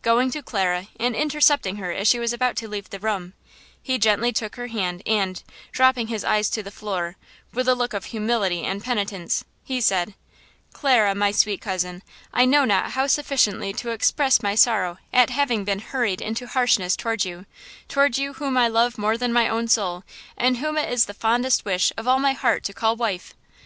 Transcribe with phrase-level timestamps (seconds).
[0.00, 3.34] Going to Clara and intercepting her as she was about to leave the room,
[3.82, 7.16] he gently took her hand and, dropping his eyes to the floor
[7.52, 10.14] with a look of humility and penitence, he said:
[10.72, 12.02] "Clara, my sweet cousin,
[12.32, 16.96] I know not how sufficiently to express my sorrow at having been hurried into harshness
[16.96, 20.02] toward you–toward you whom I love more than my own soul
[20.34, 23.34] and whom it is the fondest wish of my heart to call wife.